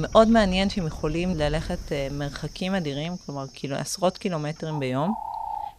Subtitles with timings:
[0.00, 5.14] מאוד מעניין שהם יכולים ללכת uh, מרחקים אדירים, כלומר, כאילו עשרות קילומטרים ביום,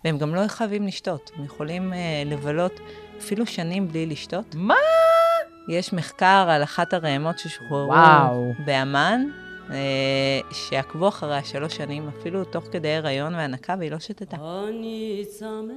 [0.04, 1.32] והם גם לא חייבים לשתות.
[1.36, 1.96] הם יכולים uh,
[2.30, 2.80] לבלות
[3.20, 4.56] אפילו שנים בלי לשתות.
[4.56, 4.76] מה?
[5.70, 7.94] יש מחקר על אחת הרעמות ששוחררו
[8.66, 9.26] באמ"ן,
[9.68, 9.72] uh,
[10.52, 14.38] שעקבו אחריה שלוש שנים, אפילו תוך כדי הריון והנקה, והיא לא שתתה.
[14.68, 15.74] אני צמא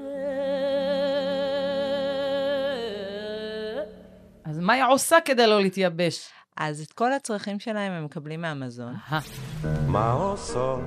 [4.44, 6.28] אז מה היא עושה כדי לא להתייבש?
[6.56, 8.94] אז את כל הצרכים שלהם הם מקבלים מהמזון.
[9.86, 10.80] מה עושות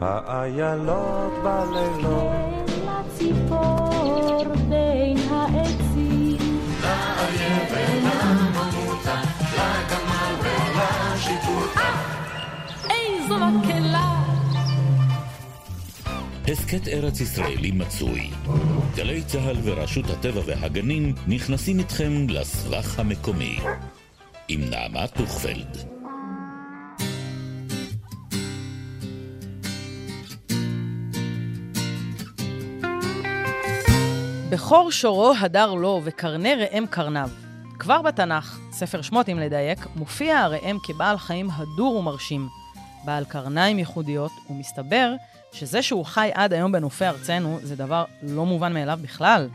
[0.00, 2.32] האיילות בלילות?
[2.86, 6.36] לציפור בין העצים.
[12.90, 14.22] איזו מקהלה
[16.48, 18.30] הסכת ארץ ישראלי מצוי.
[18.96, 23.58] גלי צה"ל ורשות הטבע והגנים נכנסים איתכם לסבך המקומי.
[24.48, 25.76] עם נעמה טוכפלד.
[34.50, 37.30] בכור שורו הדר לו וקרני ראם קרניו.
[37.78, 42.48] כבר בתנ"ך, ספר שמות אם לדייק, מופיע הראם כבעל חיים הדור ומרשים,
[43.04, 45.14] בעל קרניים ייחודיות, ומסתבר
[45.52, 49.48] שזה שהוא חי עד היום בנופי ארצנו, זה דבר לא מובן מאליו בכלל.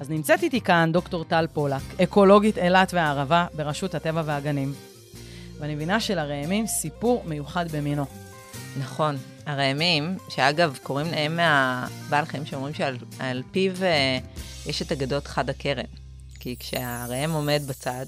[0.00, 4.74] אז נמצאת איתי כאן דוקטור טל פולק, אקולוגית אילת והערבה ברשות הטבע והגנים.
[5.58, 8.04] ואני מבינה שלראמים סיפור מיוחד במינו.
[8.78, 14.18] נכון, הראמים, שאגב קוראים להם מהבעל חיים שאומרים שעל פיו אה,
[14.66, 15.84] יש את אגדות חד הקרן.
[16.40, 18.06] כי כשהראם עומד בצד,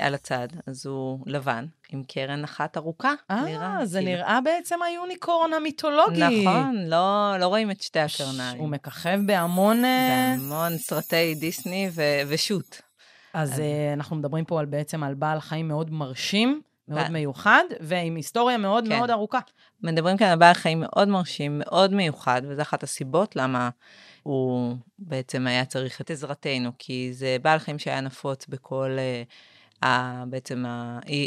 [0.00, 3.14] על הצד, אז הוא לבן, עם קרן אחת ארוכה.
[3.30, 4.12] אה, זה כאילו.
[4.12, 6.44] נראה בעצם היוניקורן המיתולוגי.
[6.44, 8.58] נכון, לא, לא רואים את שתי הקרניים.
[8.58, 9.84] הוא מככב בהמון...
[9.84, 12.80] אה, בהמון סרטי דיסני ו- ושות.
[13.34, 17.08] אז, אז אה, אנחנו מדברים פה על, בעצם על בעל חיים מאוד מרשים, מאוד.
[17.08, 18.96] מיוחד, ועם היסטוריה מאוד כן.
[18.96, 19.38] מאוד ארוכה.
[19.82, 23.70] מדברים כאן על בעל חיים מאוד מרשים, מאוד מיוחד, וזו אחת הסיבות למה
[24.22, 28.96] הוא בעצם היה צריך את עזרתנו, כי זה בעל חיים שהיה נפוץ בכל...
[28.96, 29.57] Uh,
[30.26, 30.64] בעצם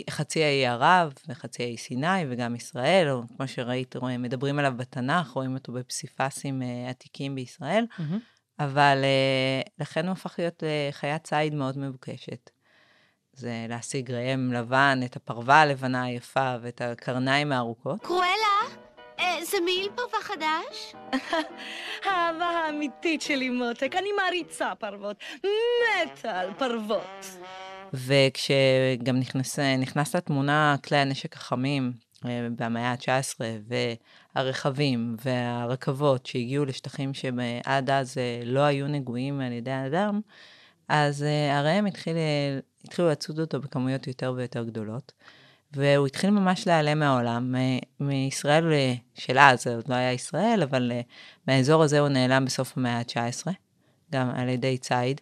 [0.09, 5.53] חצי האי ערב וחצי האי סיני וגם ישראל, או כמו שראית, מדברים עליו בתנ"ך, רואים
[5.53, 8.13] אותו בפסיפסים אה, עתיקים בישראל, mm-hmm.
[8.59, 12.49] אבל אה, לכן הוא הפך להיות אה, חיית ציד מאוד מבוקשת.
[13.33, 18.01] זה להשיג ראם לבן, את הפרווה הלבנה היפה ואת הקרניים הארוכות.
[18.01, 18.81] קרואלה,
[19.41, 20.95] זה מעיל פרווה חדש?
[22.05, 27.25] האהבה האמיתית שלי, מותק, אני מעריצה פרוות, מתה על פרוות.
[27.93, 31.93] וכשגם נכנס, נכנס לתמונה כלי הנשק החמים
[32.25, 33.39] אה, במאה ה-19
[34.35, 40.21] והרכבים והרכבות שהגיעו לשטחים שעד אז אה, לא היו נגועים על ידי האדם,
[40.87, 42.15] אז אה, הרי הם התחיל,
[42.83, 45.11] התחילו לצוד אותו בכמויות יותר ויותר גדולות.
[45.73, 47.55] והוא התחיל ממש להיעלם מהעולם,
[47.99, 48.65] מישראל
[49.15, 50.91] של אז, זה עוד לא היה ישראל, אבל
[51.47, 53.47] מהאזור הזה הוא נעלם בסוף המאה ה-19,
[54.11, 55.21] גם על ידי ציד.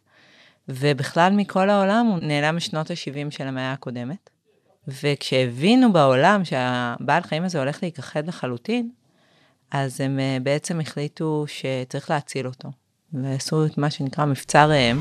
[0.69, 4.29] ובכלל מכל העולם הוא נעלם משנות ה-70 של המאה הקודמת.
[4.87, 8.89] וכשהבינו בעולם שהבעל חיים הזה הולך להיכחד לחלוטין,
[9.71, 12.69] אז הם אה, בעצם החליטו שצריך להציל אותו.
[13.13, 14.99] ועשו את מה שנקרא מבצע ראם.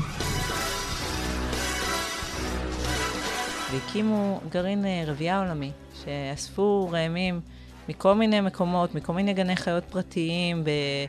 [3.71, 5.71] והקימו גרעין אה, רבייה עולמי,
[6.03, 7.41] שאספו ראמים
[7.89, 11.05] מכל מיני מקומות, מכל מיני גני חיות פרטיים, אה,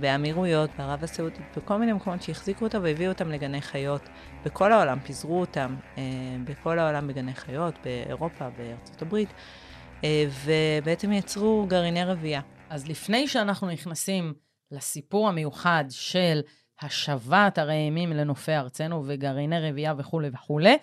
[0.00, 4.08] באמירויות, בערב הסעודית, בכל מיני מקומות שהחזיקו אותה והביאו אותם לגני חיות.
[4.44, 6.02] בכל העולם, פיזרו אותם אה,
[6.44, 9.28] בכל העולם בגני חיות, באירופה, בארצות הברית,
[10.04, 12.40] אה, ובעצם יצרו גרעיני רבייה.
[12.70, 14.34] אז לפני שאנחנו נכנסים
[14.70, 16.40] לסיפור המיוחד של
[16.82, 20.76] השבת הרעימים לנופי ארצנו וגרעיני רבייה וכולי וכולי,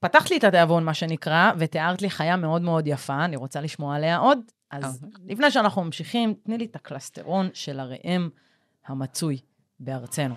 [0.00, 3.96] פתחת לי את התיאבון, מה שנקרא, ותיארת לי חיה מאוד מאוד יפה, אני רוצה לשמוע
[3.96, 4.38] עליה עוד.
[4.70, 5.18] אז okay.
[5.26, 8.28] לפני שאנחנו ממשיכים, תני לי את הקלסטרון של הראם
[8.86, 9.38] המצוי
[9.80, 10.34] בארצנו.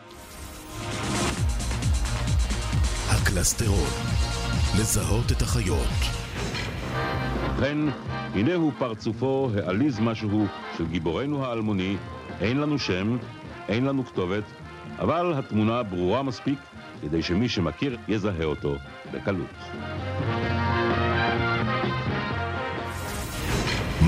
[3.09, 3.89] הקלסטרון,
[4.80, 5.88] לזהות את החיות.
[7.63, 7.77] ובכן,
[8.33, 10.45] הנה הוא פרצופו העליז משהו
[10.77, 11.97] של גיבורנו האלמוני,
[12.41, 13.18] אין לנו שם,
[13.68, 14.44] אין לנו כתובת,
[15.00, 16.59] אבל התמונה ברורה מספיק
[17.01, 18.75] כדי שמי שמכיר יזהה אותו
[19.12, 19.56] בקלות.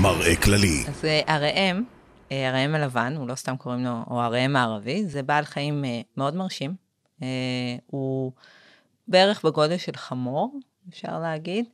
[0.02, 0.84] מראה כללי.
[0.88, 1.84] אז אה, הראם,
[2.32, 6.00] אה, הראם הלבן, הוא לא סתם קוראים לו, או הראם הערבי, זה בעל חיים אה,
[6.16, 6.74] מאוד מרשים.
[7.86, 8.32] הוא
[9.08, 10.58] בערך בגודל של חמור,
[10.88, 11.64] אפשר להגיד,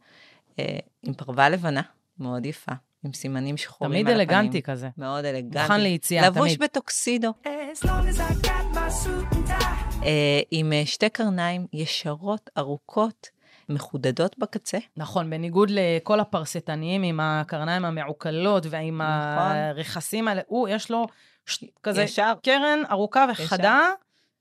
[1.02, 1.82] עם פרווה לבנה,
[2.18, 2.72] מאוד יפה.
[3.04, 4.26] עם סימנים שחורים תמיד על הפנים.
[4.26, 4.88] תמיד אלגנטי כזה.
[4.98, 5.58] מאוד אלגנטי.
[5.62, 6.36] מוכן ליציאה, תמיד.
[6.36, 7.32] לבוש בטוקסידו.
[10.50, 13.28] עם שתי קרניים ישרות, ארוכות,
[13.74, 14.78] מחודדות בקצה.
[14.96, 19.56] נכון, בניגוד לכל הפרסטניים עם הקרניים המעוקלות ועם נכון.
[19.56, 21.06] הרכסים האלה, הוא, יש לו
[21.46, 21.64] ש...
[21.82, 22.32] כזה ישר.
[22.42, 23.80] קרן ארוכה וחדה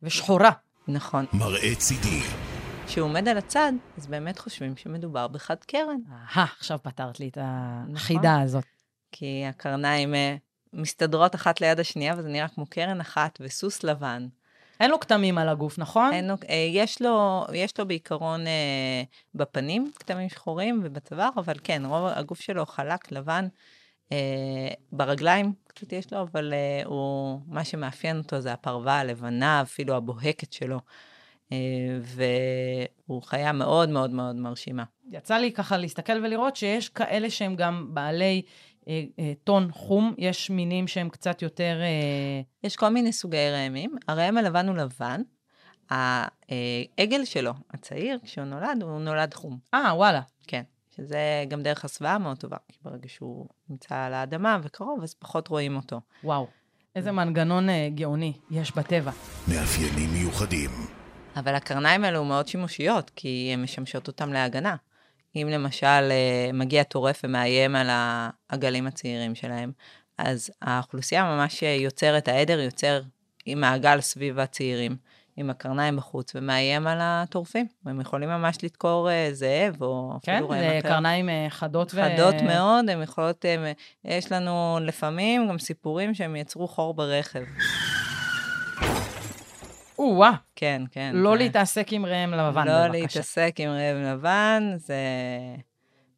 [0.04, 0.52] ושחורה.
[0.88, 1.26] נכון.
[1.34, 2.20] מראה צידי.
[2.88, 5.98] כשהוא עומד על הצד, אז באמת חושבים שמדובר בחד קרן.
[6.12, 7.96] אהה, עכשיו פתרת לי את נכון.
[7.96, 8.64] החידה הזאת.
[9.12, 10.36] כי הקרניים אה,
[10.74, 14.28] מסתדרות אחת ליד השנייה, וזה נראה כמו קרן אחת וסוס לבן.
[14.82, 16.14] אין לו כתמים על הגוף, נכון?
[16.14, 19.04] אין לו, אה, יש, לו, יש לו בעיקרון אה,
[19.36, 23.48] בפנים כתמים שחורים ובצוואר, אבל כן, רוב הגוף שלו חלק, לבן.
[24.12, 29.96] אה, ברגליים קצת יש לו, אבל אה, הוא, מה שמאפיין אותו זה הפרווה הלבנה, אפילו
[29.96, 30.80] הבוהקת שלו.
[31.52, 31.58] אה,
[32.02, 34.84] והוא חיה מאוד מאוד מאוד מרשימה.
[35.12, 38.42] יצא לי ככה להסתכל ולראות שיש כאלה שהם גם בעלי
[39.44, 41.80] טון חום, יש מינים שהם קצת יותר...
[41.82, 43.96] אה, יש כל מיני סוגי ראמים.
[44.08, 45.22] הראם הלבן הוא לבן.
[45.90, 49.60] העגל שלו, הצעיר, כשהוא נולד, הוא נולד חום.
[49.74, 50.22] אה, וואלה.
[50.48, 50.64] כן.
[50.96, 55.48] שזה גם דרך הסוואה מאוד טובה, כי ברגע שהוא נמצא על האדמה וקרוב, אז פחות
[55.48, 56.02] רואים אותו.
[56.24, 56.48] וואו.
[56.96, 59.12] איזה מנגנון אה, גאוני יש בטבע.
[59.48, 60.70] מאפיינים מיוחדים.
[61.36, 64.76] אבל הקרניים האלו מאוד שימושיות, כי הן משמשות אותם להגנה.
[65.36, 69.72] אם למשל אה, מגיע טורף ומאיים על העגלים הצעירים שלהם,
[70.18, 73.02] אז האוכלוסייה ממש יוצרת, העדר יוצר
[73.46, 74.96] עם מעגל סביב הצעירים,
[75.38, 77.68] עם הקרניים בחוץ, ומאיים על הטורפים.
[77.86, 80.90] והם יכולים ממש לדקור אה, זאב, או כן, אפילו ראם זה אחר.
[80.90, 82.02] קרניים אה, חדות ו...
[82.02, 83.66] חדות מאוד, הן יכולות, הם,
[84.06, 87.44] יש לנו לפעמים גם סיפורים שהם יצרו חור ברכב.
[90.02, 91.12] או-אה, כן, כן.
[91.16, 92.88] לא זה- להתעסק עם ראם לבן, לא בבקשה.
[93.02, 94.96] להתעסק עם רעב לבן, זה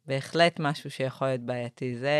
[0.06, 1.96] בהחלט משהו שיכול להיות בעייתי.
[1.96, 2.10] זה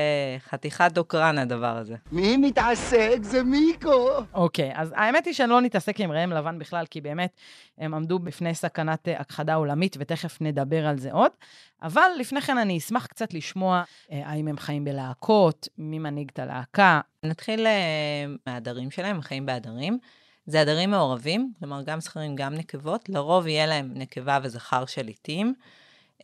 [0.49, 1.97] חתיכת דוקרן, הדבר הזה.
[2.13, 3.17] מי מתעסק?
[3.23, 4.09] זה מיקו.
[4.35, 7.31] אוקיי, אז האמת היא שאני לא נתעסק עם ראם לבן בכלל, כי באמת
[7.79, 11.31] הם עמדו בפני סכנת אה, הכחדה עולמית, ותכף נדבר על זה עוד.
[11.83, 13.83] אבל לפני כן אני אשמח קצת לשמוע
[14.13, 17.01] אה, האם הם חיים בלהקות, מי מנהיג את הלהקה.
[17.23, 17.73] נתחיל אה,
[18.47, 19.99] מהעדרים שלהם, החיים בעדרים.
[20.47, 23.09] זה עדרים מעורבים, כלומר גם זכרים, גם נקבות.
[23.09, 25.55] לרוב יהיה להם נקבה וזכר שליטים.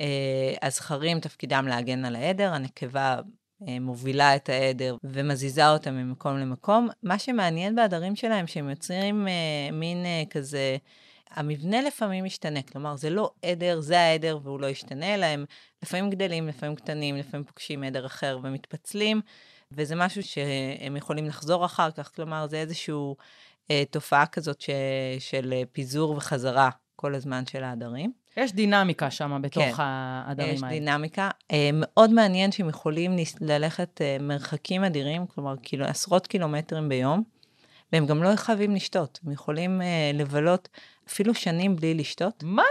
[0.01, 3.21] אה, הזכרים תפקידם להגן על העדר, הנקבה
[3.69, 6.89] אה, מובילה את העדר ומזיזה אותם ממקום למקום.
[7.03, 10.77] מה שמעניין בעדרים שלהם, שהם יוצרים אה, מין כזה,
[11.31, 15.45] המבנה לפעמים משתנה, כלומר זה לא עדר, זה העדר והוא לא ישתנה, אלא הם
[15.83, 19.21] לפעמים גדלים, לפעמים קטנים, לפעמים פוגשים עדר אחר ומתפצלים,
[19.73, 23.13] וזה משהו שהם יכולים לחזור אחר כך, כלומר זה איזושהי אה,
[23.91, 24.71] תופעה כזאת ש,
[25.19, 28.13] של אה, פיזור וחזרה כל הזמן של העדרים.
[28.37, 30.79] יש דינמיקה שם בתוך כן, העדרים יש האלה.
[30.79, 31.31] דינמיקה.
[31.53, 37.23] אה, מאוד מעניין שהם יכולים ללכת אה, מרחקים אדירים, כלומר קילו, עשרות קילומטרים ביום,
[37.93, 39.21] והם גם לא חייבים לשתות.
[39.27, 40.69] הם יכולים אה, לבלות
[41.09, 42.45] אפילו שנים בלי לשתות.
[42.47, 42.63] מה?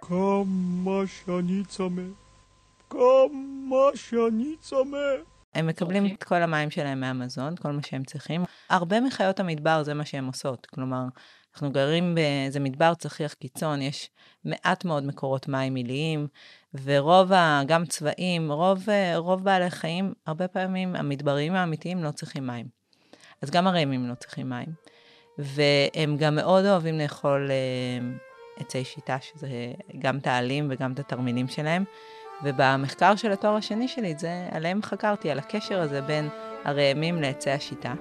[0.00, 2.02] כמה שאני צמא.
[2.90, 4.98] כמה שאני צמא.
[5.54, 6.16] הם מקבלים אוקיי.
[6.16, 8.44] את כל המים שלהם מהמזון, כל מה שהם צריכים.
[8.70, 10.66] הרבה מחיות המדבר זה מה שהן עושות.
[10.66, 11.04] כלומר,
[11.54, 14.10] אנחנו גרים באיזה מדבר צחיח קיצון, יש
[14.44, 16.26] מעט מאוד מקורות מים עיליים,
[16.84, 22.46] ורוב, ה, גם צבעים, רוב, אה, רוב בעלי חיים, הרבה פעמים המדבריים האמיתיים לא צריכים
[22.46, 22.66] מים.
[23.42, 24.68] אז גם הרעמים לא צריכים מים.
[25.38, 28.06] והם גם מאוד אוהבים לאכול אה,
[28.56, 31.84] עצי שיטה, שזה גם את העלים וגם את התרמילים שלהם.
[32.42, 36.28] ובמחקר של התואר השני שלי, את זה, עליהם חקרתי, על הקשר הזה בין
[36.64, 37.94] הרעמים לעצי השיטה.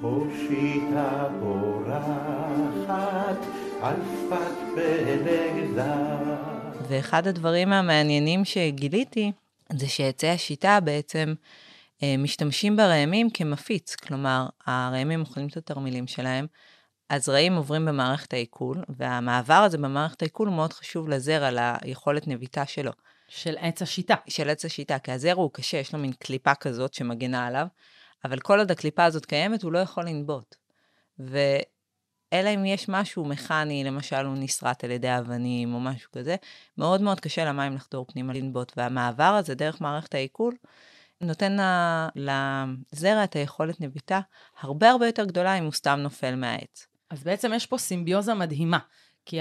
[0.00, 3.38] הושיטה בורחת
[3.82, 6.16] על שפת בנגדה.
[6.88, 9.32] ואחד הדברים המעניינים שגיליתי,
[9.72, 11.34] זה שעצי השיטה בעצם
[12.02, 13.94] אה, משתמשים ברעמים כמפיץ.
[13.94, 16.46] כלומר, הרעמים אוכלים את התרמילים שלהם,
[17.10, 21.50] הזרעים עוברים במערכת העיכול, והמעבר הזה במערכת העיכול מאוד חשוב לזרע,
[21.84, 22.92] ליכולת נביטה שלו.
[23.28, 24.14] של עץ השיטה.
[24.28, 27.66] של עץ השיטה, כי הזרע הוא קשה, יש לו מין קליפה כזאת שמגנה עליו,
[28.24, 30.54] אבל כל עוד הקליפה הזאת קיימת, הוא לא יכול לנבוט.
[31.18, 36.36] ואלא אם יש משהו מכני, למשל הוא נסרט על ידי אבנים או משהו כזה,
[36.78, 40.54] מאוד מאוד קשה למים לחדור פנימה לנבוט, והמעבר הזה דרך מערכת העיכול,
[41.20, 41.56] נותן
[42.14, 44.20] לזרע את היכולת נביטה
[44.60, 46.86] הרבה הרבה יותר גדולה אם הוא סתם נופל מהעץ.
[47.10, 48.78] אז בעצם יש פה סימביוזה מדהימה,
[49.24, 49.40] כי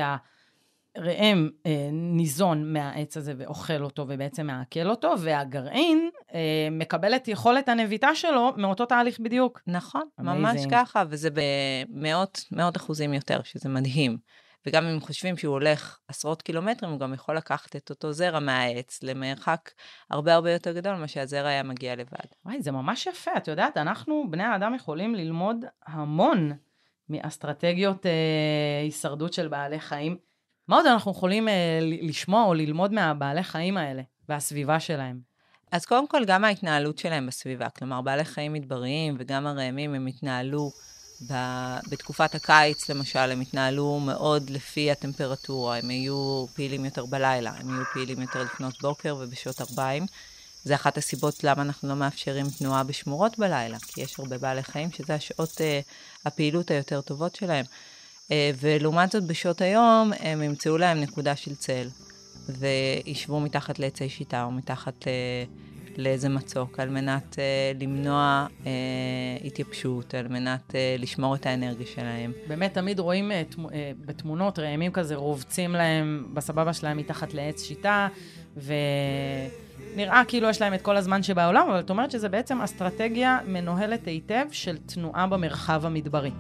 [0.98, 7.70] הראם אה, ניזון מהעץ הזה ואוכל אותו ובעצם מעכל אותו, והגרעין אה, מקבל את יכולת
[7.70, 9.62] הנביטה שלו מאותו תהליך בדיוק.
[9.68, 10.70] נכון, ממש Amazing.
[10.72, 14.18] ככה, וזה במאות מאות אחוזים יותר, שזה מדהים.
[14.68, 19.04] וגם אם חושבים שהוא הולך עשרות קילומטרים, הוא גם יכול לקחת את אותו זרע מהעץ
[19.04, 19.72] למרחק
[20.10, 22.26] הרבה הרבה יותר גדול ממה שהזרע היה מגיע לבד.
[22.46, 23.32] וואי, זה ממש יפה.
[23.38, 26.52] את יודעת, אנחנו, בני האדם, יכולים ללמוד המון
[27.10, 28.12] מאסטרטגיות אה,
[28.84, 30.18] הישרדות של בעלי חיים.
[30.68, 35.20] מה עוד אנחנו יכולים אה, לשמוע או ללמוד מהבעלי חיים האלה והסביבה שלהם?
[35.72, 37.70] אז קודם כל, גם ההתנהלות שלהם בסביבה.
[37.70, 40.72] כלומר, בעלי חיים מדבריים וגם הראמים, הם התנהלו
[41.30, 41.34] ב...
[41.90, 45.78] בתקופת הקיץ, למשל, הם התנהלו מאוד לפי הטמפרטורה.
[45.78, 50.06] הם היו פעילים יותר בלילה, הם היו פעילים יותר לפנות בוקר ובשעות ארבעים.
[50.64, 54.92] זה אחת הסיבות למה אנחנו לא מאפשרים תנועה בשמורות בלילה, כי יש הרבה בעלי חיים
[54.92, 55.80] שזה השעות אה,
[56.26, 57.66] הפעילות היותר טובות שלהם.
[58.32, 61.88] אה, ולעומת זאת, בשעות היום, הם ימצאו להם נקודה של צל,
[62.50, 65.44] וישבו מתחת לעצי שיטה או מתחת אה,
[65.98, 68.48] לאיזה מצוק, על מנת אה, למנוע
[69.46, 72.32] התייבשות, על מנת לשמור את האנרגיה שלהם.
[72.48, 73.70] באמת, תמיד רואים תמו-
[74.06, 78.08] בתמונות ראמים כזה רובצים להם בסבבה שלהם מתחת לעץ שיטה,
[79.94, 84.08] ונראה כאילו יש להם את כל הזמן שבעולם, אבל את אומרת שזה בעצם אסטרטגיה מנוהלת
[84.08, 86.32] היטב של תנועה במרחב המדברי.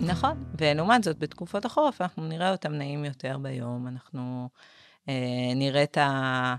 [0.00, 4.48] נכון, ולעומת זאת, בתקופות החורף אנחנו נראה אותם נעים יותר ביום, אנחנו
[5.08, 6.54] אה, נראה, את ה,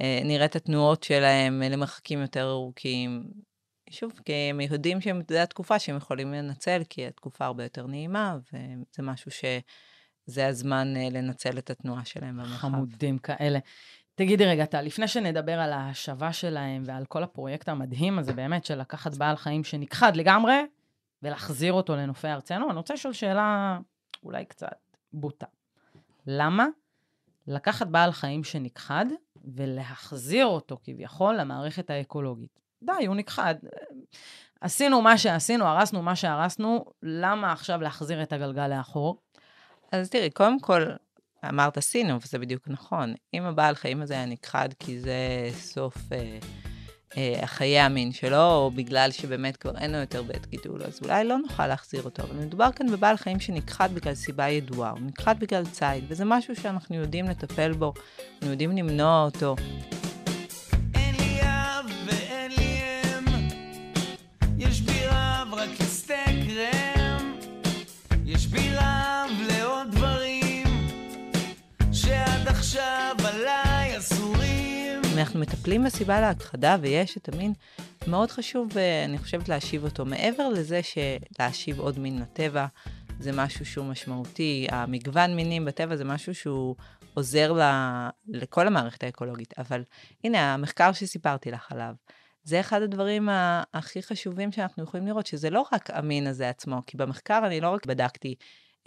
[0.00, 3.24] אה, נראה את התנועות שלהם למרחקים יותר ארוכים.
[3.92, 9.02] שוב, כי הם יודעים שזו התקופה שהם יכולים לנצל, כי התקופה הרבה יותר נעימה, וזה
[9.02, 12.56] משהו שזה הזמן אה, לנצל את התנועה שלהם במרחב.
[12.56, 13.58] חמודים כאלה.
[14.14, 18.80] תגידי רגע, טל, לפני שנדבר על ההשבה שלהם ועל כל הפרויקט המדהים הזה, באמת, של
[18.80, 20.54] לקחת בעל חיים שנכחד לגמרי
[21.22, 23.78] ולהחזיר אותו לנופי ארצנו, אני רוצה לשאול שאלה
[24.22, 24.76] אולי קצת
[25.12, 25.46] בוטה.
[26.26, 26.66] למה
[27.46, 29.06] לקחת בעל חיים שנכחד
[29.44, 32.61] ולהחזיר אותו כביכול למערכת האקולוגית?
[32.82, 33.54] די, הוא נכחד.
[34.60, 39.22] עשינו מה שעשינו, הרסנו מה שהרסנו, למה עכשיו להחזיר את הגלגל לאחור?
[39.92, 40.86] אז תראי, קודם כל,
[41.48, 43.14] אמרת עשינו, וזה בדיוק נכון.
[43.34, 46.38] אם הבעל חיים הזה היה נכחד כי זה סוף אה,
[47.16, 51.24] אה, חיי המין שלו, או בגלל שבאמת כבר אין לו יותר בית גידול, אז אולי
[51.24, 52.22] לא נוכל להחזיר אותו.
[52.22, 56.56] אבל מדובר כאן בבעל חיים שנכחד בגלל סיבה ידועה, הוא נכחד בגלל ציד, וזה משהו
[56.56, 57.92] שאנחנו יודעים לטפל בו,
[58.32, 59.56] אנחנו יודעים למנוע אותו.
[68.52, 70.66] יש בי רב לעוד דברים,
[71.92, 75.00] שעד עכשיו עליי אסורים.
[75.18, 77.52] אנחנו מטפלים בסיבה להכחדה, ויש את המין,
[78.06, 78.68] מאוד חשוב,
[79.04, 80.04] אני חושבת, להשיב אותו.
[80.04, 82.66] מעבר לזה שלהשיב עוד מין לטבע,
[83.20, 84.66] זה משהו שהוא משמעותי.
[84.70, 86.76] המגוון מינים בטבע זה משהו שהוא
[87.14, 87.52] עוזר
[88.28, 89.54] לכל המערכת האקולוגית.
[89.58, 89.82] אבל
[90.24, 91.94] הנה, המחקר שסיפרתי לך עליו,
[92.44, 93.28] זה אחד הדברים
[93.74, 97.70] הכי חשובים שאנחנו יכולים לראות, שזה לא רק המין הזה עצמו, כי במחקר אני לא
[97.70, 98.34] רק בדקתי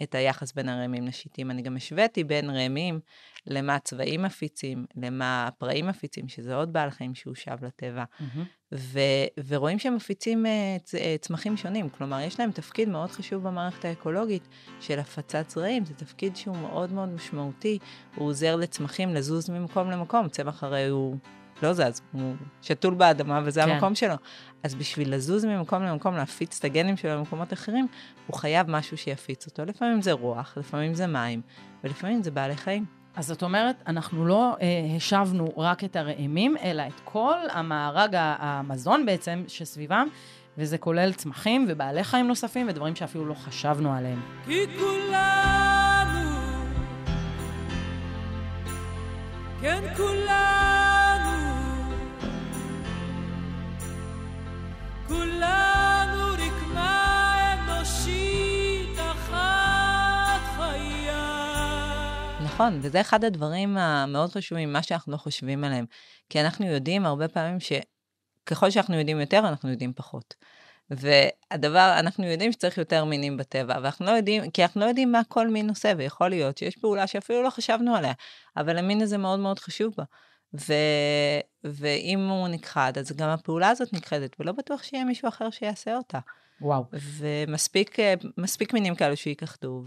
[0.02, 3.00] את היחס בין הרעמים לשיטים, אני גם השוויתי בין רעמים
[3.46, 8.04] למה צבעים מפיצים, למה פראים מפיצים, שזה עוד בעל חיים שהוא שב לטבע.
[8.74, 13.42] ו- ורואים שהם מפיצים uh, צ- uh, צמחים שונים, כלומר, יש להם תפקיד מאוד חשוב
[13.42, 14.48] במערכת האקולוגית
[14.80, 17.78] של הפצת זרעים, זה תפקיד שהוא מאוד מאוד משמעותי,
[18.16, 21.16] הוא עוזר לצמחים לזוז ממקום למקום, צמח הרי הוא
[21.62, 23.70] לא זז, הוא שתול באדמה וזה כן.
[23.70, 24.14] המקום שלו.
[24.62, 27.86] אז בשביל לזוז ממקום למקום, להפיץ את הגנים שלו במקומות אחרים,
[28.26, 29.64] הוא חייב משהו שיפיץ אותו.
[29.64, 31.40] לפעמים זה רוח, לפעמים זה מים,
[31.84, 32.84] ולפעמים זה בעלי חיים.
[33.16, 39.06] אז זאת אומרת, אנחנו לא אה, השבנו רק את הרעמים, אלא את כל המארג המזון
[39.06, 40.08] בעצם שסביבם,
[40.58, 44.20] וזה כולל צמחים ובעלי חיים נוספים ודברים שאפילו לא חשבנו עליהם.
[44.44, 46.30] כי כולנו,
[49.60, 50.55] כן כולנו,
[62.56, 65.84] נכון, וזה אחד הדברים המאוד חשובים, מה שאנחנו לא חושבים עליהם.
[66.28, 70.34] כי אנחנו יודעים הרבה פעמים שככל שאנחנו יודעים יותר, אנחנו יודעים פחות.
[70.90, 75.20] והדבר, אנחנו יודעים שצריך יותר מינים בטבע, ואנחנו לא יודעים, כי אנחנו לא יודעים מה
[75.28, 78.12] כל מין עושה, ויכול להיות שיש פעולה שאפילו לא חשבנו עליה,
[78.56, 80.04] אבל המין הזה מאוד מאוד חשוב בה.
[80.54, 80.72] ו...
[81.64, 86.18] ואם הוא נכחד, אז גם הפעולה הזאת נכחדת, ולא בטוח שיהיה מישהו אחר שיעשה אותה.
[86.60, 86.84] וואו.
[86.92, 88.14] ומספיק אה,
[88.72, 89.82] מינים כאלו שייכחדו.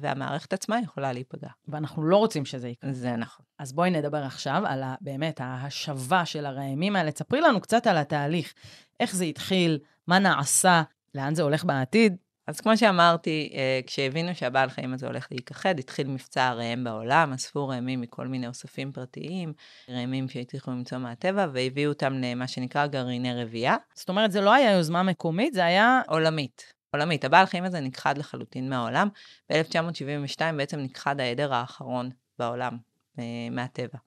[0.00, 1.48] והמערכת עצמה יכולה להיפגע.
[1.68, 2.92] ואנחנו לא רוצים שזה יקרה.
[2.92, 3.46] זה נכון.
[3.58, 7.12] אז בואי נדבר עכשיו על ה, באמת ההשבה של הרעמים האלה.
[7.12, 8.54] תספרי לנו קצת על התהליך,
[9.00, 10.82] איך זה התחיל, מה נעשה,
[11.14, 12.16] לאן זה הולך בעתיד.
[12.50, 17.68] אז כמו שאמרתי, אה, כשהבינו שהבעל חיים הזה הולך להיכחד, התחיל מבצע הראם בעולם, אספו
[17.68, 19.52] ראמים מכל מיני אוספים פרטיים,
[19.88, 23.76] ראמים שהצליחו למצוא מהטבע, והביאו אותם למה שנקרא גרעיני רבייה.
[23.94, 26.00] זאת אומרת, זה לא היה יוזמה מקומית, זה היה...
[26.08, 26.72] עולמית.
[26.94, 27.24] עולמית.
[27.24, 29.08] הבעל חיים הזה נכחד לחלוטין מהעולם.
[29.50, 32.76] ב-1972 בעצם נכחד העדר האחרון בעולם
[33.18, 33.98] אה, מהטבע.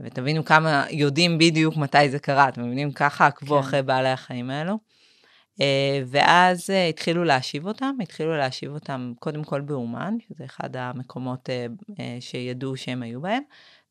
[0.00, 2.92] ותבינו כמה יודעים בדיוק מתי זה קרה, אתם מבינים?
[2.92, 3.60] ככה עקבו כן.
[3.60, 4.78] אחרי בעלי החיים האלו.
[5.60, 11.50] אה, ואז אה, התחילו להשיב אותם, התחילו להשיב אותם קודם כל באומן, שזה אחד המקומות
[11.50, 13.42] אה, שידעו שהם היו בהם,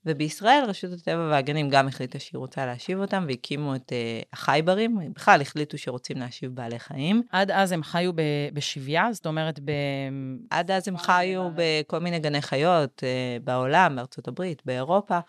[0.05, 3.93] ובישראל רשות הטבע והגנים גם החליטה שהיא רוצה להשיב אותם, והקימו את
[4.33, 7.21] החייברים, בכלל החליטו שרוצים להשיב בעלי חיים.
[7.31, 9.71] עד אז הם חיו ב- בשביה, זאת אומרת, ב...
[10.49, 13.03] עד אז הם חיו בכל מיני גני חיות
[13.43, 15.19] בעולם, בארצות הברית, באירופה,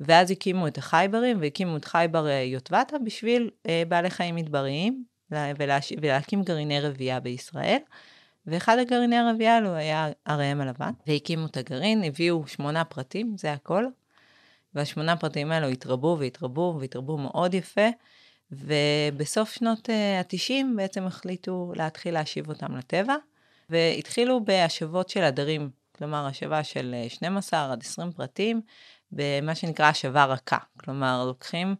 [0.00, 5.92] ואז הקימו את החייברים, והקימו את חייבר יוטבתה בשביל אה, בעלי חיים מדבריים, ולהש...
[6.02, 7.78] ולהקים גרעיני רבייה בישראל.
[8.46, 13.84] ואחד הגרעיני הרבייה האלו היה הראם הלבן, והקימו את הגרעין, הביאו שמונה פרטים, זה הכל.
[14.74, 17.88] והשמונה פרטים האלו התרבו והתרבו והתרבו מאוד יפה,
[18.52, 23.14] ובסוף שנות ה-90 בעצם החליטו להתחיל להשיב אותם לטבע,
[23.70, 28.60] והתחילו בהשבות של עדרים, כלומר השבה של אה, 12 עד 20 פרטים,
[29.12, 30.58] במה שנקרא השבה רכה.
[30.80, 31.74] כלומר, לוקחים, אה,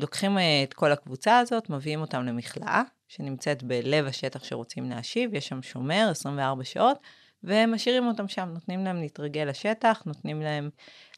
[0.00, 5.48] לוקחים אה, את כל הקבוצה הזאת, מביאים אותם למכלאה, שנמצאת בלב השטח שרוצים להשיב, יש
[5.48, 6.98] שם שומר 24 שעות,
[7.44, 10.70] ומשאירים אותם שם, נותנים להם להתרגל לשטח, נותנים להם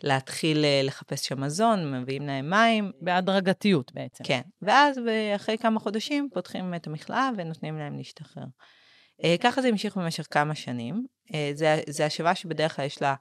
[0.02, 2.92] להתחיל אה, לחפש שם מזון, מביאים להם מים.
[3.00, 4.24] בהדרגתיות בעצם.
[4.24, 5.00] כן, ואז
[5.36, 8.44] אחרי כמה חודשים פותחים את המכלאה ונותנים להם להשתחרר.
[9.24, 11.06] אה, ככה זה המשיך במשך כמה שנים.
[11.34, 11.50] אה,
[11.88, 13.14] זה השבה שבדרך כלל יש לה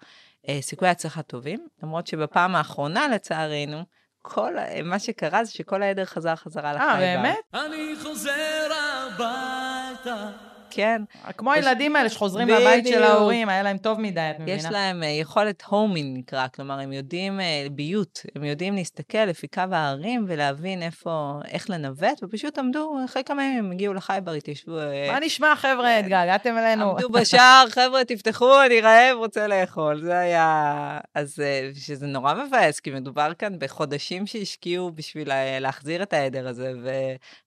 [0.49, 3.83] אה, סיכויי הצלחה טובים, למרות שבפעם האחרונה, לצערנו,
[4.27, 4.53] כל,
[4.83, 7.37] מה שקרה זה שכל העדר חזר חזרה לחי אה, באמת?
[7.53, 10.46] אני חוזר הביתה.
[10.77, 11.01] כן,
[11.37, 13.03] כמו הילדים האלה שחוזרים מהבית של.
[13.03, 14.57] ההורים, היה להם טוב מדי, את מבינה?
[14.57, 19.47] יש להם אה, יכולת הומינג נקרא, כלומר, הם יודעים, אה, ביות, הם יודעים להסתכל לפי
[19.47, 24.79] קו ההרים ולהבין איפה, איך לנווט, ופשוט עמדו, אחרי כמה ימים הם הגיעו לחייבר, התיישבו,
[24.79, 25.97] אה, מה נשמע, חבר'ה?
[25.99, 26.91] התגעגעתם אלינו.
[26.91, 30.01] עמדו בשער, חבר'ה, תפתחו, אני רעב, רוצה לאכול.
[30.01, 30.73] זה היה...
[31.15, 36.47] אז אה, שזה נורא מבאס, כי מדובר כאן בחודשים שהשקיעו בשביל לה- להחזיר את העדר
[36.47, 36.71] הזה,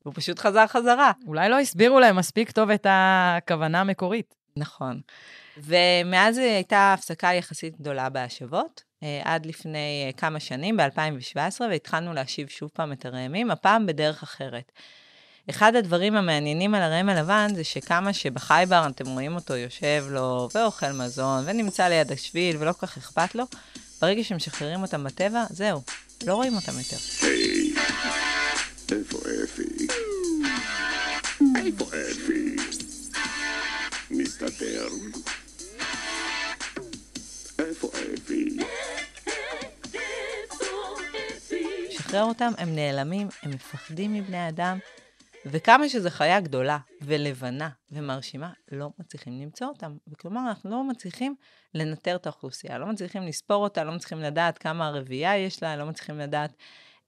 [0.05, 1.13] והוא פשוט חזר חזרה.
[1.27, 2.87] אולי לא הסבירו להם מספיק טוב את
[3.21, 4.35] הכוונה המקורית.
[4.57, 5.01] נכון.
[5.57, 12.49] ומאז הייתה הפסקה יחסית גדולה בהשבות, אה, עד לפני אה, כמה שנים, ב-2017, והתחלנו להשיב
[12.49, 14.73] שוב פעם את הראמים, הפעם בדרך אחרת.
[15.51, 20.93] אחד הדברים המעניינים על הראם הלבן זה שכמה שבחייבר אתם רואים אותו יושב לו ואוכל
[20.93, 23.45] מזון ונמצא ליד השביל ולא כל כך אכפת לו,
[24.03, 25.83] ברגע שמשחררים אותם בטבע, זהו,
[26.27, 26.97] לא רואים אותם יותר.
[27.23, 27.75] היי,
[28.93, 29.87] איפה אפי?
[31.57, 32.80] איפה אפי?
[34.43, 34.87] מסתתר.
[37.59, 38.57] איפה אפי?
[41.91, 44.79] משחרר אותם, הם נעלמים, הם מפחדים מבני אדם,
[45.47, 49.97] וכמה שזו חיה גדולה ולבנה ומרשימה, לא מצליחים למצוא אותם.
[50.09, 51.35] וכלומר, אנחנו לא מצליחים
[51.75, 55.87] לנטר את האוכלוסייה, לא מצליחים לספור אותה, לא מצליחים לדעת כמה רבייה יש לה, לא
[55.87, 56.53] מצליחים לדעת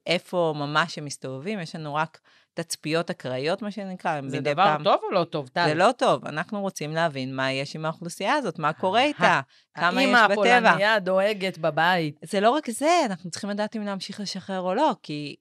[0.07, 2.21] איפה ממש הם מסתובבים, יש לנו רק
[2.55, 4.21] תצפיות אקראיות, מה שנקרא.
[4.29, 5.65] זה מדי דבר פעם- טוב או לא טוב, טל?
[5.69, 9.41] זה לא טוב, אנחנו רוצים להבין מה יש עם האוכלוסייה הזאת, מה קורה איתה,
[9.75, 10.33] כמה יש האמא בטבע.
[10.33, 12.19] הפולניה דואגת בבית.
[12.25, 15.37] זה לא רק זה, אנחנו צריכים לדעת אם להמשיך לשחרר או לא, כי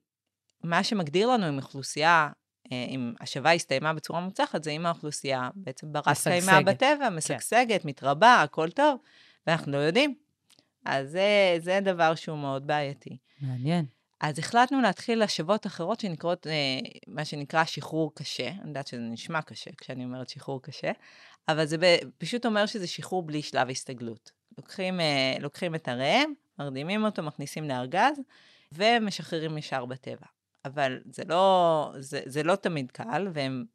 [0.63, 2.29] מה שמגדיר לנו אם אוכלוסייה,
[2.71, 6.65] אה, אם השבה הסתיימה בצורה מוצלחת, זה אם האוכלוסייה בעצם ברת משגשגת.
[6.65, 8.99] בטבע, משגשגת, מתרבה, הכל טוב,
[9.47, 10.15] ואנחנו לא יודעים.
[10.85, 11.21] אז זה,
[11.59, 13.17] זה דבר שהוא מאוד בעייתי.
[13.41, 13.85] מעניין.
[14.21, 18.47] אז החלטנו להתחיל השבות אחרות שנקראות, אה, מה שנקרא שחרור קשה.
[18.47, 20.91] אני יודעת שזה נשמע קשה כשאני אומרת שחרור קשה,
[21.47, 21.77] אבל זה
[22.17, 24.31] פשוט אומר שזה שחרור בלי שלב הסתגלות.
[24.57, 28.19] לוקחים, אה, לוקחים את הראם, מרדימים אותו, מכניסים לארגז,
[28.71, 30.25] ומשחררים ישר בטבע.
[30.65, 33.65] אבל זה לא, זה, זה לא תמיד קל, והם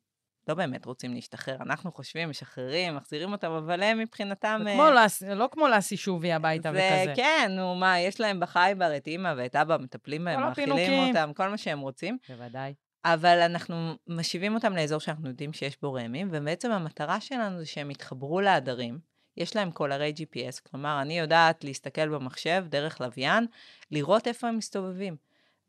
[0.48, 1.56] לא באמת רוצים להשתחרר.
[1.60, 4.60] אנחנו חושבים, משחררים, מחזירים אותם, אבל הם מבחינתם...
[4.64, 7.12] זה אה, כמו להס- לא כמו להשיא שובי הביתה זה, וכזה.
[7.16, 11.08] כן, נו, מה, יש להם בחייבר את אימא ואת אבא, מטפלים בהם, מאכילים.
[11.08, 12.18] אותם, כל מה שהם רוצים.
[12.28, 12.74] בוודאי.
[13.04, 17.90] אבל אנחנו משיבים אותם לאזור שאנחנו יודעים שיש בו רעמים, ובעצם המטרה שלנו זה שהם
[17.90, 18.98] יתחברו לעדרים.
[19.36, 23.46] יש להם קולרי GPS, כלומר, אני יודעת להסתכל במחשב דרך לוויין,
[23.90, 25.16] לראות איפה הם מסתובבים.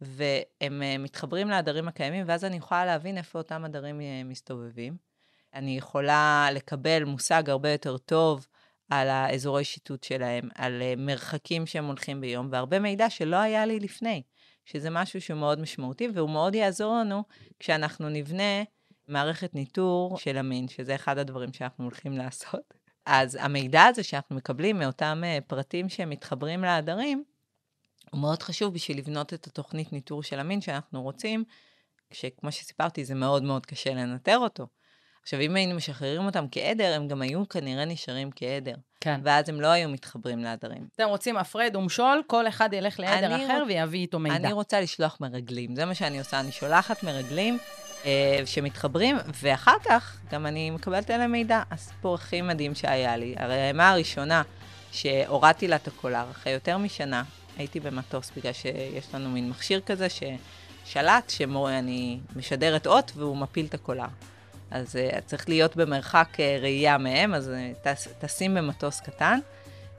[0.01, 4.97] והם אה, מתחברים לעדרים הקיימים, ואז אני יכולה להבין איפה אותם עדרים אה, מסתובבים.
[5.53, 8.47] אני יכולה לקבל מושג הרבה יותר טוב
[8.89, 13.79] על האזורי שיטוט שלהם, על אה, מרחקים שהם הולכים ביום, והרבה מידע שלא היה לי
[13.79, 14.21] לפני,
[14.65, 17.23] שזה משהו שהוא מאוד משמעותי, והוא מאוד יעזור לנו
[17.59, 18.63] כשאנחנו נבנה
[19.07, 22.73] מערכת ניטור של המין, שזה אחד הדברים שאנחנו הולכים לעשות.
[23.05, 27.23] אז המידע הזה שאנחנו מקבלים מאותם פרטים שמתחברים לעדרים,
[28.11, 31.43] הוא מאוד חשוב בשביל לבנות את התוכנית ניטור של המין שאנחנו רוצים,
[32.11, 34.67] שכמו שסיפרתי, זה מאוד מאוד קשה לנטר אותו.
[35.21, 38.75] עכשיו, אם היינו משחררים אותם כעדר, הם גם היו כנראה נשארים כעדר.
[39.01, 39.19] כן.
[39.23, 40.87] ואז הם לא היו מתחברים לעדרים.
[40.95, 44.35] אתם רוצים הפרד ומשול, כל אחד ילך לעדר אחר רוצ- ויביא איתו מידע.
[44.35, 47.57] אני רוצה לשלוח מרגלים, זה מה שאני עושה, אני שולחת מרגלים
[48.05, 51.63] אה, שמתחברים, ואחר כך גם אני מקבלת עליהם מידע.
[51.71, 54.41] הסיפור הכי מדהים שהיה לי, הרעימה הראשונה
[54.91, 57.23] שהורדתי לה את הקולר, אחרי יותר משנה,
[57.57, 63.73] הייתי במטוס, בגלל שיש לנו מין מכשיר כזה ששלט, שאני משדרת אות והוא מפיל את
[63.73, 64.05] הקולר.
[64.71, 69.39] אז uh, צריך להיות במרחק uh, ראייה מהם, אז uh, טס, טסים במטוס קטן,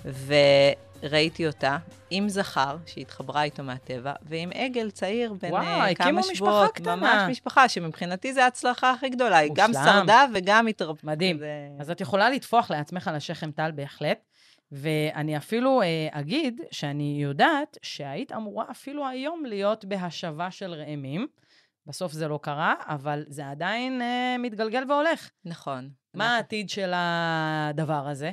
[0.05, 1.79] וראיתי אותה
[2.11, 6.75] עם זכר שהתחברה איתו מהטבע, ועם עגל צעיר בן וואו, uh, הקימו כמה משפחה שבועות.
[6.75, 6.97] קטנה.
[6.97, 9.37] ממש משפחה, שמבחינתי זו ההצלחה הכי גדולה.
[9.37, 9.73] היא גם.
[9.73, 11.13] שרדה וגם התרפאה.
[11.13, 11.39] מדהים.
[11.39, 11.69] זה...
[11.81, 14.19] אז את יכולה לטפוח לעצמך על השכם טל בהחלט.
[14.73, 21.27] ואני אפילו אה, אגיד שאני יודעת שהיית אמורה אפילו היום להיות בהשבה של ראמים.
[21.87, 25.31] בסוף זה לא קרה, אבל זה עדיין אה, מתגלגל והולך.
[25.45, 25.91] נכון.
[26.15, 28.33] מה העתיד של הדבר הזה?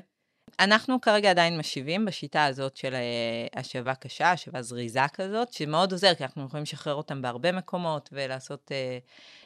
[0.60, 6.16] אנחנו כרגע עדיין משיבים בשיטה הזאת של אה, השבה קשה, השבה זריזה כזאת, שמאוד עוזר,
[6.16, 8.98] כי אנחנו יכולים לשחרר אותם בהרבה מקומות ולעשות אה,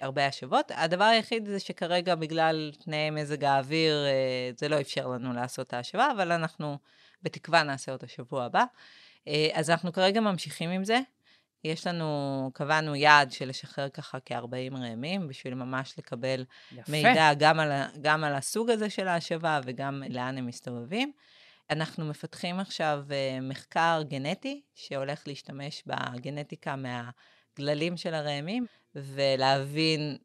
[0.02, 0.72] הרבה השבות.
[0.76, 5.74] הדבר היחיד זה שכרגע בגלל תנאי מזג האוויר, אה, זה לא אפשר לנו לעשות את
[5.74, 6.78] ההשבה, אבל אנחנו
[7.24, 8.64] בתקווה נעשה אותה שבוע הבא.
[9.28, 11.00] אה, אז אנחנו כרגע ממשיכים עם זה.
[11.64, 16.92] יש לנו, קבענו יעד של לשחרר ככה כ-40 ראמים, בשביל ממש לקבל יפה.
[16.92, 21.12] מידע גם על, גם על הסוג הזה של ההשבה וגם לאן הם מסתובבים.
[21.70, 30.18] אנחנו מפתחים עכשיו אה, מחקר גנטי שהולך להשתמש בגנטיקה מהגללים של הראמים, ולהבין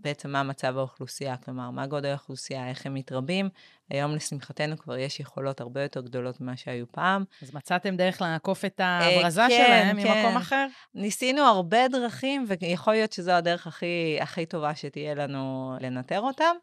[0.00, 3.48] בעצם מה מצב האוכלוסייה, כלומר, מה גודל האוכלוסייה, איך הם מתרבים.
[3.90, 7.24] היום, לשמחתנו, כבר יש יכולות הרבה יותר גדולות ממה שהיו פעם.
[7.42, 10.08] אז מצאתם דרך לעקוף את ההברזה כן, שלהם כן.
[10.08, 10.66] ממקום אחר?
[10.94, 16.56] ניסינו הרבה דרכים, ויכול להיות שזו הדרך הכי, הכי טובה שתהיה לנו לנטר אותם.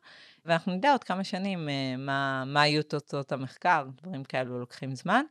[0.46, 5.24] ואנחנו נדע עוד כמה שנים אה, מה, מה יהיו תוצאות המחקר, דברים כאלו לוקחים זמן.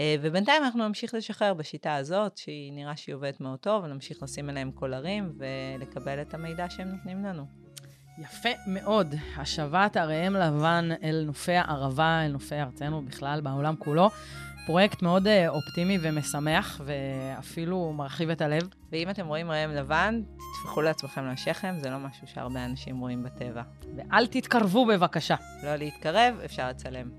[0.00, 4.48] אה, ובינתיים אנחנו נמשיך לשחרר בשיטה הזאת, שהיא נראה שהיא עובדת מאוד טוב, ונמשיך לשים
[4.48, 7.46] עליהם קולרים ולקבל את המידע שהם נותנים לנו.
[8.18, 9.14] יפה מאוד.
[9.36, 14.10] השבת הראם לבן אל נופי הערבה, אל נופי ארצנו בכלל, בעולם כולו.
[14.66, 18.68] פרויקט מאוד אה, אופטימי ומשמח, ואפילו מרחיב את הלב.
[18.92, 20.22] ואם אתם רואים ראם לבן,
[20.60, 23.62] תטפחו לעצמכם לשכם, זה לא משהו שהרבה אנשים רואים בטבע.
[23.96, 25.36] ואל תתקרבו בבקשה.
[25.64, 27.10] לא להתקרב, אפשר לצלם.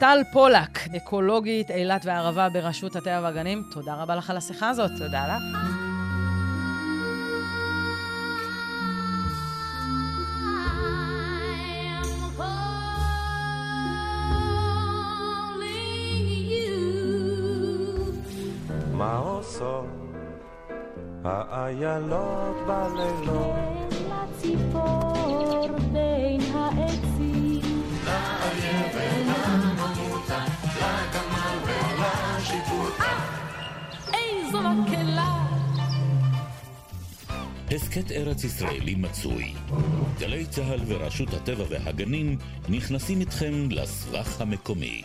[0.00, 4.90] טל פולק, אקולוגית אילת והערבה ברשות הטבע והגנים, תודה רבה לך על השיחה הזאת.
[4.98, 5.67] תודה לך.
[18.98, 19.86] מה עושות
[21.24, 23.56] האיילות בלילות?
[24.10, 27.60] לציפור בין העצים.
[34.14, 35.44] איזו מקהלה.
[37.70, 39.54] הסכת ארץ ישראלי מצוי.
[40.18, 42.36] גלי צה"ל ורשות הטבע והגנים
[42.68, 45.02] נכנסים איתכם לסבך המקומי.